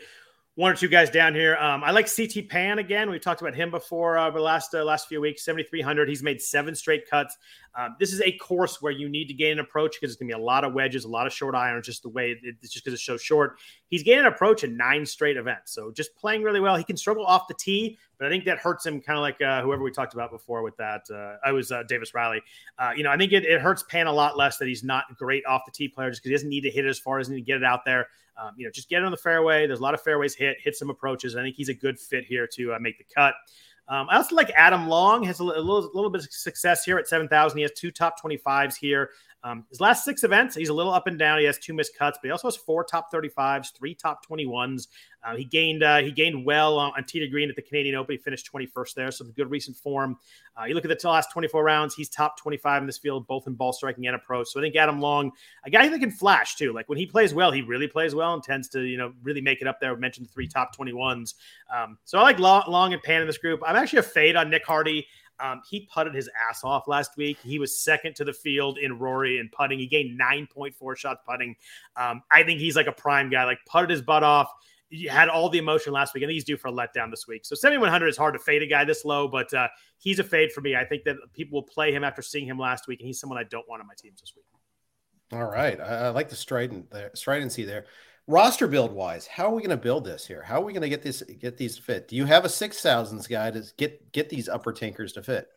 [0.55, 1.55] one or two guys down here.
[1.55, 3.09] Um, I like CT Pan again.
[3.09, 5.43] We talked about him before uh, the last uh, last few weeks.
[5.43, 6.09] Seventy three hundred.
[6.09, 7.37] He's made seven straight cuts.
[7.75, 10.29] Um, this is a course where you need to gain an approach because it's going
[10.29, 12.55] to be a lot of wedges, a lot of short irons, just the way it,
[12.61, 13.57] it's just because it's so short.
[13.87, 15.73] He's gaining an approach in nine straight events.
[15.73, 16.75] So just playing really well.
[16.75, 19.41] He can struggle off the tee, but I think that hurts him kind of like
[19.41, 21.01] uh, whoever we talked about before with that.
[21.13, 22.41] Uh, I was uh, Davis Riley.
[22.79, 25.03] Uh, you know, I think it, it, hurts Pan a lot less that he's not
[25.17, 27.19] great off the tee player just because he doesn't need to hit it as far
[27.19, 28.07] as he need to get it out there.
[28.41, 29.67] Um, you know, just get it on the fairway.
[29.67, 31.35] There's a lot of fairways hit, hit some approaches.
[31.35, 33.33] I think he's a good fit here to uh, make the cut.
[33.89, 37.09] Um, I also like Adam Long has a, little, little bit of success here at
[37.09, 37.57] 7,000.
[37.57, 39.09] He has two top 25s here.
[39.43, 41.39] Um, his last six events, he's a little up and down.
[41.39, 44.87] He has two missed cuts, but he also has four top 35s, three top 21s.
[45.23, 48.13] Uh, he gained uh, he gained well on, on to green at the Canadian Open.
[48.13, 50.17] He finished 21st there, so good recent form.
[50.59, 53.47] Uh, you look at the last 24 rounds, he's top 25 in this field, both
[53.47, 54.49] in ball striking and approach.
[54.49, 55.31] So I think Adam Long,
[55.65, 56.73] a guy that can flash too.
[56.73, 59.41] Like when he plays well, he really plays well and tends to you know really
[59.41, 59.93] make it up there.
[59.93, 61.35] I mentioned the three top 21s.
[61.73, 63.61] Um, so I like Long and Pan in this group.
[63.65, 65.07] I'm actually a fade on Nick Hardy.
[65.39, 67.37] Um, he putted his ass off last week.
[67.43, 69.79] He was second to the field in Rory and putting.
[69.79, 71.55] He gained 9.4 shots putting.
[71.95, 74.51] Um, I think he's like a prime guy, like putted his butt off.
[74.89, 76.23] He had all the emotion last week.
[76.23, 77.45] I think he's due for a letdown this week.
[77.45, 79.67] So 7,100 is hard to fade a guy this low, but uh,
[79.97, 80.75] he's a fade for me.
[80.75, 83.39] I think that people will play him after seeing him last week, and he's someone
[83.39, 84.45] I don't want on my teams this week.
[85.31, 85.79] All right.
[85.79, 87.85] I, I like the strident there, stridency there
[88.27, 90.41] roster build wise, how are we going to build this here?
[90.41, 92.07] How are we going to get this get these fit?
[92.07, 95.47] Do you have a six thousands guy to get get these upper tankers to fit?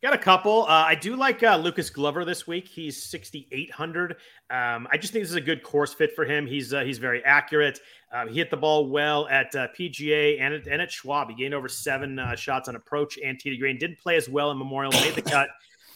[0.00, 0.62] Got a couple.
[0.62, 2.68] Uh, I do like uh, Lucas Glover this week.
[2.68, 4.12] He's 6,800.
[4.48, 6.46] Um, I just think this is a good course fit for him.
[6.46, 7.80] He's uh, he's very accurate.
[8.12, 11.30] Uh, he hit the ball well at uh, PGA and at, and at Schwab.
[11.30, 13.76] He gained over seven uh, shots on approach and tee to green.
[13.76, 14.92] Didn't play as well in Memorial.
[14.92, 15.48] Made the cut.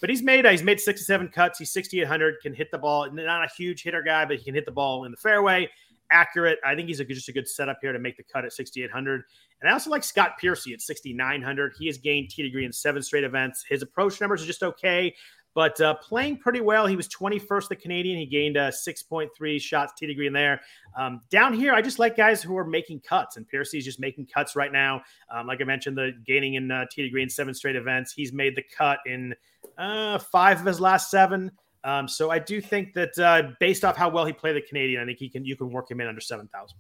[0.03, 1.61] But he's made uh, he's made six to seven cuts.
[1.61, 2.41] He's 6,800.
[2.43, 3.09] Can hit the ball.
[3.13, 5.71] Not a huge hitter guy, but he can hit the ball in the fairway.
[6.11, 6.59] Accurate.
[6.67, 9.23] I think he's a, just a good setup here to make the cut at 6,800.
[9.61, 11.75] And I also like Scott Piercy at 6,900.
[11.79, 13.65] He has gained tee to green in seven straight events.
[13.67, 15.15] His approach numbers are just okay,
[15.55, 16.87] but uh, playing pretty well.
[16.87, 18.19] He was 21st the Canadian.
[18.19, 20.61] He gained uh, 6.3 shots tee to green in there.
[20.97, 24.01] Um, down here, I just like guys who are making cuts, and Piercy is just
[24.01, 25.03] making cuts right now.
[25.31, 28.13] Um, like I mentioned, the gaining in uh, tee to green in seven straight events.
[28.13, 29.35] He's made the cut in
[29.79, 31.51] uh, five of his last seven.
[31.85, 35.03] Um, so I do think that uh, based off how well he played the Canadian,
[35.03, 36.79] I think he can you can work him in under seven thousand.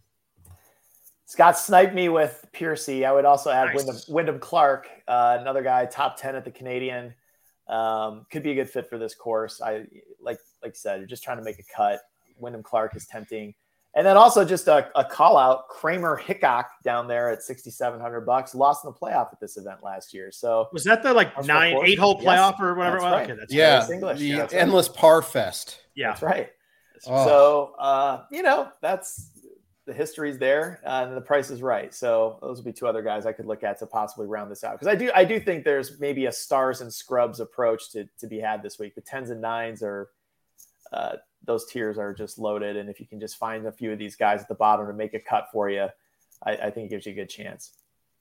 [1.26, 3.04] Scott sniped me with Piercy.
[3.04, 3.76] I would also add nice.
[3.76, 7.14] Wyndham, Wyndham Clark, uh, another guy, top ten at the Canadian.
[7.68, 9.60] Um, could be a good fit for this course.
[9.60, 9.86] I
[10.20, 12.00] like like I said, you're just trying to make a cut.
[12.38, 13.54] Wyndham Clark is tempting.
[13.94, 18.54] And then also just a, a call out, Kramer Hickok down there at 6,700 bucks,
[18.54, 20.32] lost in the playoff at this event last year.
[20.32, 23.00] So was that the like nine, eight hole playoff yes, or whatever?
[23.00, 23.30] That's right.
[23.30, 23.90] Okay, that's yeah, right.
[23.90, 24.18] English.
[24.18, 24.96] the yeah, endless right.
[24.96, 25.80] par fest.
[25.94, 26.50] Yeah, that's right.
[27.06, 27.26] Oh.
[27.26, 29.30] So, uh, you know, that's
[29.84, 31.92] the history's there uh, and the price is right.
[31.92, 34.62] So those would be two other guys I could look at to possibly round this
[34.62, 34.72] out.
[34.72, 38.26] Because I do, I do think there's maybe a stars and scrubs approach to, to
[38.26, 38.94] be had this week.
[38.94, 40.10] The tens and nines are,
[40.92, 42.76] uh, those tiers are just loaded.
[42.76, 44.92] And if you can just find a few of these guys at the bottom to
[44.92, 45.88] make a cut for you,
[46.44, 47.72] I, I think it gives you a good chance.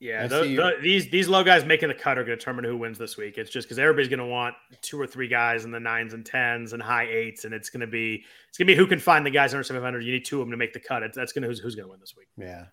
[0.02, 2.76] Yeah, the, the, these these low guys making the cut are going to determine who
[2.76, 3.38] wins this week.
[3.38, 6.26] It's just because everybody's going to want two or three guys in the nines and
[6.26, 8.98] tens and high eights, and it's going to be it's going to be who can
[8.98, 10.04] find the guys under seven hundred.
[10.04, 11.04] You need two of them to make the cut.
[11.04, 12.30] It's, that's going to who's, who's going to win this week.
[12.36, 12.66] Yeah.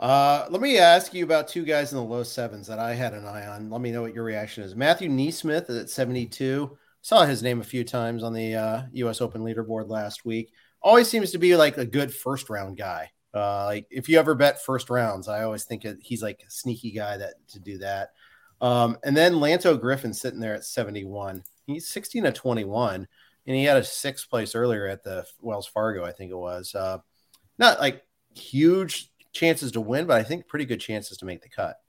[0.00, 3.12] Uh, let me ask you about two guys in the low sevens that I had
[3.12, 3.68] an eye on.
[3.68, 4.74] Let me know what your reaction is.
[4.74, 6.78] Matthew NeSmith at seventy two.
[7.02, 9.20] Saw his name a few times on the uh, U.S.
[9.20, 10.50] Open leaderboard last week.
[10.80, 13.10] Always seems to be like a good first round guy.
[13.34, 16.90] Uh, like if you ever bet first rounds, I always think he's like a sneaky
[16.90, 18.10] guy that to do that.
[18.60, 21.42] Um, and then Lanto Griffin sitting there at 71.
[21.66, 23.06] He's 16 to 21,
[23.46, 26.74] and he had a sixth place earlier at the Wells Fargo, I think it was.
[26.74, 26.98] Uh,
[27.58, 31.48] not like huge chances to win, but I think pretty good chances to make the
[31.48, 31.79] cut.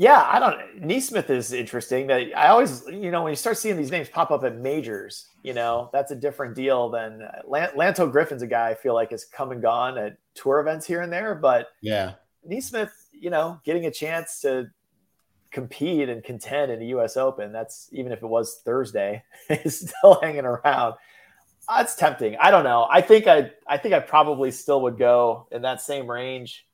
[0.00, 0.82] Yeah, I don't.
[0.82, 2.06] NeSmith is interesting.
[2.06, 5.26] That I always, you know, when you start seeing these names pop up at majors,
[5.42, 9.10] you know, that's a different deal than uh, Lanto Griffin's a guy I feel like
[9.10, 11.34] has come and gone at tour events here and there.
[11.34, 12.14] But yeah,
[12.50, 14.70] NeSmith, you know, getting a chance to
[15.50, 17.18] compete and contend in the U.S.
[17.18, 20.94] Open, that's even if it was Thursday, is still hanging around.
[21.68, 22.38] That's tempting.
[22.40, 22.88] I don't know.
[22.90, 26.64] I think I, I think I probably still would go in that same range.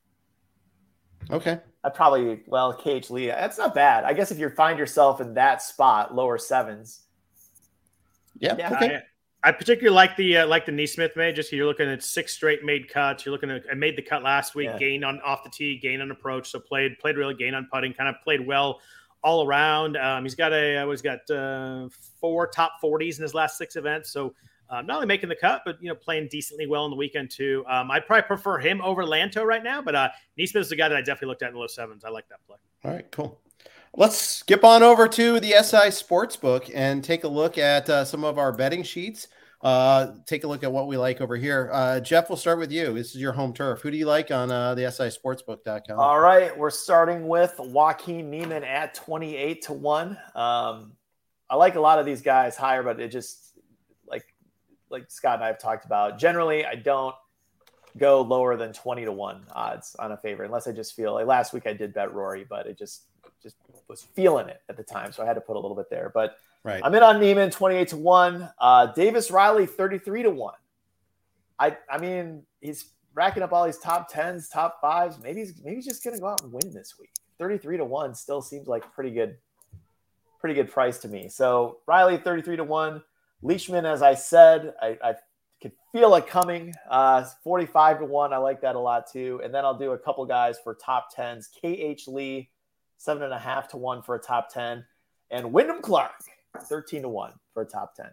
[1.30, 1.58] Okay.
[1.84, 3.26] I probably well KH Lee.
[3.28, 4.04] That's not bad.
[4.04, 7.02] I guess if you find yourself in that spot, lower sevens.
[8.38, 8.56] Yeah.
[8.58, 8.74] yeah.
[8.74, 8.96] Okay.
[9.44, 11.36] I, I, particularly like the uh, like the NeSmith made.
[11.36, 13.24] Just you're looking at six straight made cuts.
[13.24, 14.78] You're looking at I made the cut last week, yeah.
[14.78, 16.50] gained on off the tee, gain on approach.
[16.50, 17.92] So played played really gain on putting.
[17.94, 18.80] Kind of played well
[19.22, 19.96] all around.
[19.96, 21.88] Um, he's got a uh, he's got uh,
[22.20, 24.10] four top forties in his last six events.
[24.10, 24.34] So
[24.70, 27.30] um, not only making the cut, but you know playing decently well in the weekend
[27.30, 27.64] too.
[27.68, 30.88] Um, I probably prefer him over Lanto right now, but uh, NeSmith is the guy
[30.88, 32.04] that I definitely looked at in the low sevens.
[32.04, 32.56] I like that play.
[32.84, 33.40] All right, cool.
[33.94, 38.24] Let's skip on over to the SI Sportsbook and take a look at uh, some
[38.24, 39.28] of our betting sheets.
[39.62, 41.70] Uh, take a look at what we like over here.
[41.72, 42.92] Uh, Jeff, we'll start with you.
[42.92, 43.80] This is your home turf.
[43.80, 45.98] Who do you like on uh, the SISportsbook.com?
[45.98, 50.18] All right, we're starting with Joaquin Niemann at 28 to 1.
[50.34, 50.92] Um,
[51.48, 53.45] I like a lot of these guys higher, but it just
[54.90, 56.18] like Scott and I have talked about.
[56.18, 57.14] Generally, I don't
[57.96, 61.26] go lower than 20 to 1 odds on a favorite unless I just feel like
[61.26, 63.04] last week I did bet Rory, but it just
[63.42, 63.56] just
[63.88, 65.12] was feeling it at the time.
[65.12, 66.10] So I had to put a little bit there.
[66.12, 66.80] But right.
[66.82, 68.50] I'm in on Niemann 28 to 1.
[68.58, 70.54] Uh, Davis Riley 33 to 1.
[71.58, 75.18] I I mean, he's racking up all these top tens, top fives.
[75.22, 77.10] Maybe he's maybe he's just gonna go out and win this week.
[77.38, 79.36] 33 to 1 still seems like pretty good,
[80.40, 81.28] pretty good price to me.
[81.28, 83.02] So Riley 33 to 1.
[83.42, 85.14] Leishman, as I said, I, I
[85.62, 86.74] could feel it coming.
[86.90, 88.32] Uh, 45 to 1.
[88.32, 89.40] I like that a lot too.
[89.44, 91.48] And then I'll do a couple guys for top 10s.
[91.50, 92.50] KH Lee,
[92.96, 94.84] seven and a half to one for a top 10.
[95.30, 96.12] And Wyndham Clark,
[96.62, 98.06] 13 to 1 for a top 10.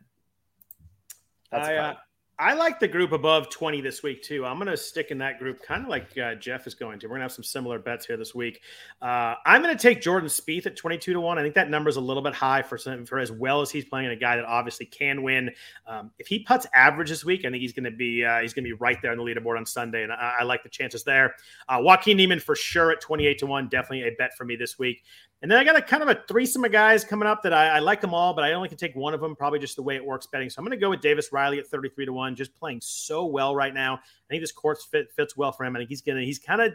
[1.52, 1.94] That's I, uh,
[2.40, 4.44] I like the group above 20 this week too.
[4.44, 7.06] I'm going to stick in that group, kind of like uh, Jeff is going to.
[7.06, 8.62] We're going to have some similar bets here this week.
[9.04, 11.38] Uh, I'm going to take Jordan Spieth at 22 to one.
[11.38, 13.70] I think that number is a little bit high for some, for as well as
[13.70, 15.52] he's playing a guy that obviously can win.
[15.86, 18.54] Um, if he puts average this week, I think he's going to be uh, he's
[18.54, 20.70] going to be right there on the leaderboard on Sunday, and I, I like the
[20.70, 21.36] chances there.
[21.70, 24.80] Uh, Joaquin Niemann for sure at 28 to one, definitely a bet for me this
[24.80, 25.04] week.
[25.44, 27.68] And then I got a kind of a threesome of guys coming up that I,
[27.68, 29.84] I, like them all, but I only can take one of them, probably just the
[29.84, 30.50] way it works betting.
[30.50, 33.26] So I'm going to go with Davis Riley at 33 to 1, just playing so
[33.26, 33.96] well right now.
[33.96, 35.76] I think this course fit, fits well for him.
[35.76, 36.72] I think he's going to, he's kind of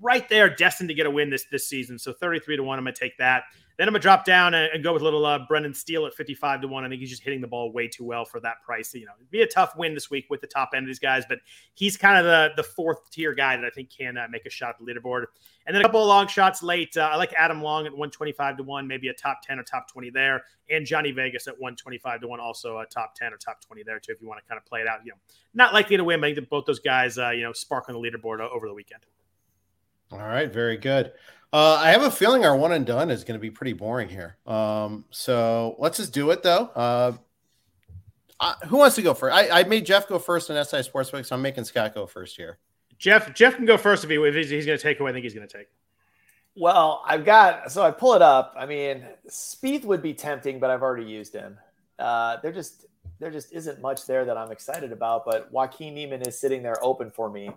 [0.00, 1.98] right there, destined to get a win this, this season.
[1.98, 3.44] So 33 to 1, I'm going to take that.
[3.80, 6.12] Then I'm going to drop down and, and go with little uh, Brendan Steele at
[6.12, 6.84] 55 to 1.
[6.84, 8.92] I think he's just hitting the ball way too well for that price.
[8.92, 10.98] You know, it'd be a tough win this week with the top end of these
[10.98, 11.38] guys, but
[11.72, 14.50] he's kind of the, the fourth tier guy that I think can uh, make a
[14.50, 15.24] shot at the leaderboard.
[15.66, 16.94] And then a couple of long shots late.
[16.94, 19.90] Uh, I like Adam Long at 125 to 1, maybe a top 10 or top
[19.90, 20.42] 20 there.
[20.68, 23.98] And Johnny Vegas at 125 to 1, also a top 10 or top 20 there,
[23.98, 24.98] too, if you want to kind of play it out.
[25.06, 25.18] You know,
[25.54, 27.94] not likely to win, but I think both those guys, uh, you know, spark on
[27.94, 29.06] the leaderboard over the weekend.
[30.12, 31.12] All right, very good.
[31.52, 34.08] Uh, I have a feeling our one and done is going to be pretty boring
[34.08, 34.36] here.
[34.46, 36.70] Um, so let's just do it though.
[36.74, 37.12] Uh,
[38.38, 39.34] uh, who wants to go first?
[39.34, 42.36] I, I, made Jeff go first in SI Sportsbook, so I'm making Scott go first
[42.36, 42.58] here.
[42.98, 45.12] Jeff, Jeff can go first if, he, if he's, he's going to take who I
[45.12, 45.66] think he's going to take.
[46.56, 48.54] Well, I've got so I pull it up.
[48.56, 51.58] I mean, Spieth would be tempting, but I've already used him.
[51.98, 52.86] Uh, they're just
[53.18, 55.24] there just isn't much there that I'm excited about.
[55.24, 57.50] But Joaquin Niemann is sitting there open for me.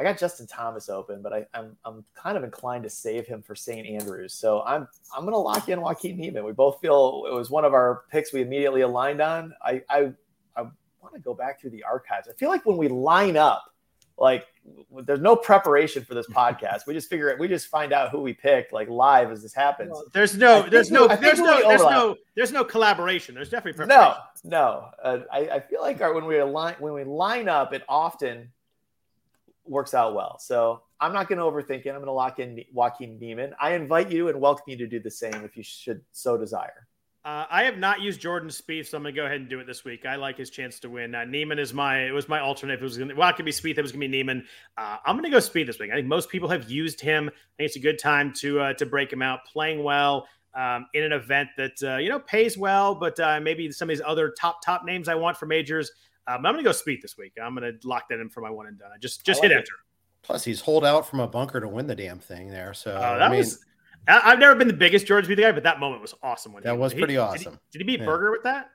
[0.00, 3.26] I got Justin Thomas open, but I, am I'm, I'm kind of inclined to save
[3.26, 3.86] him for St.
[3.86, 4.32] Andrews.
[4.32, 6.42] So I'm I'm going to lock in Joaquin Niemann.
[6.44, 9.52] We both feel it was one of our picks we immediately aligned on.
[9.62, 10.12] I I,
[10.56, 10.62] I
[11.02, 12.28] want to go back through the archives.
[12.28, 13.74] I feel like when we line up,
[14.16, 14.46] like
[15.04, 16.86] there's no preparation for this podcast.
[16.86, 17.38] We just figure it.
[17.38, 19.94] We just find out who we picked like live as this happens.
[20.14, 23.34] There's no, there's no, there's no, there's no, there's no collaboration.
[23.34, 24.88] There's definitely no, no.
[25.02, 28.50] Uh, I, I feel like our, when we align, when we line up, it often
[29.70, 30.38] works out well.
[30.38, 31.90] So I'm not going to overthink it.
[31.90, 33.54] I'm going to lock in Joaquin Niemann.
[33.60, 36.86] I invite you and welcome you to do the same if you should so desire.
[37.22, 39.60] Uh, I have not used Jordan Spieth, so I'm going to go ahead and do
[39.60, 40.06] it this week.
[40.06, 41.14] I like his chance to win.
[41.14, 42.80] Uh, Niemann is my it was my alternate.
[42.80, 43.76] It was going to well, it could be Spieth.
[43.76, 44.46] It was going to be Niemann.
[44.78, 45.90] Uh, I'm going to go Spieth this week.
[45.90, 47.28] I think most people have used him.
[47.28, 50.86] I think it's a good time to uh, to break him out, playing well um,
[50.94, 54.04] in an event that uh, you know pays well, but uh, maybe some of these
[54.04, 55.92] other top top names I want for majors
[56.26, 57.32] um, I'm going to go Spieth this week.
[57.42, 58.90] I'm going to lock that in for my one and done.
[58.94, 59.60] I just just like hit it.
[59.60, 59.74] enter.
[60.22, 62.74] Plus, he's holed out from a bunker to win the damn thing there.
[62.74, 63.64] So uh, that I mean, was.
[64.08, 66.52] I've never been the biggest Jordan Spieth guy, but that moment was awesome.
[66.52, 67.52] When that was pretty awesome.
[67.52, 68.06] Did he, did he beat yeah.
[68.06, 68.70] Berger with that?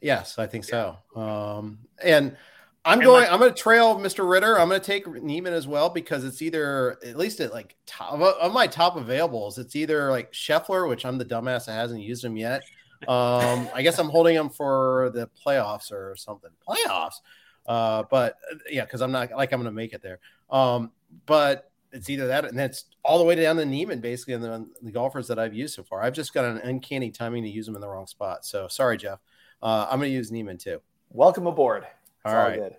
[0.00, 0.96] Yes, I think so.
[1.14, 2.36] Um, and
[2.84, 3.22] I'm and going.
[3.22, 4.28] Like, I'm going to trail Mr.
[4.28, 4.58] Ritter.
[4.58, 8.14] I'm going to take Niemann as well because it's either at least at like top
[8.14, 9.58] of my top availables.
[9.58, 12.62] It's either like Scheffler, which I'm the dumbass that hasn't used him yet.
[13.08, 16.50] Um, I guess I'm holding him for the playoffs or something.
[16.66, 17.14] Playoffs.
[17.66, 20.18] Uh, but uh, yeah, because I'm not like I'm going to make it there.
[20.50, 20.90] Um,
[21.26, 24.66] but it's either that and that's all the way down to Niemann, basically, in the,
[24.82, 26.02] the, golfers that I've used so far.
[26.02, 28.44] I've just got an uncanny timing to use them in the wrong spot.
[28.44, 29.18] So sorry, Jeff.
[29.62, 30.80] Uh, I'm going to use Niemann too.
[31.10, 31.86] Welcome aboard.
[32.24, 32.58] All right.
[32.58, 32.70] all,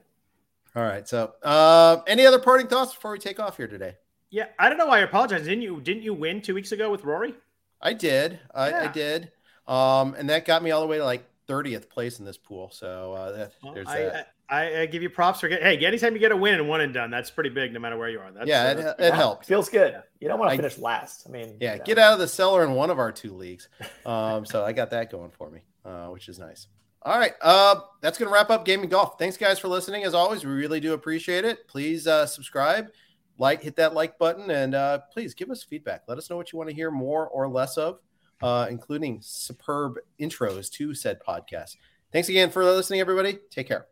[0.75, 1.07] all right.
[1.07, 3.95] So, uh, any other parting thoughts before we take off here today?
[4.29, 5.43] Yeah, I don't know why I apologize.
[5.43, 5.81] Didn't you?
[5.81, 7.33] Didn't you win two weeks ago with Rory?
[7.81, 8.39] I did.
[8.53, 8.83] I, yeah.
[8.83, 9.31] I did.
[9.67, 12.69] Um, and that got me all the way to like 30th place in this pool.
[12.71, 14.33] So uh, that, well, there's I, that.
[14.49, 16.81] I, I, give you props for get, hey, anytime you get a win and one
[16.81, 18.31] and done, that's pretty big, no matter where you are.
[18.31, 19.47] That's, yeah, uh, it, it helps.
[19.47, 20.01] Feels good.
[20.19, 21.25] You don't want to finish last.
[21.27, 23.69] I mean, yeah, get out of the cellar in one of our two leagues.
[24.05, 26.67] Um, so I got that going for me, uh, which is nice.
[27.03, 29.17] All right, uh, that's gonna wrap up gaming golf.
[29.17, 30.03] Thanks guys for listening.
[30.03, 31.67] As always, we really do appreciate it.
[31.67, 32.87] Please uh, subscribe,
[33.37, 36.03] like, hit that like button, and uh, please give us feedback.
[36.07, 37.99] Let us know what you want to hear more or less of
[38.41, 41.75] uh, including superb intros to said podcast.
[42.11, 43.39] Thanks again for listening, everybody.
[43.49, 43.90] Take care.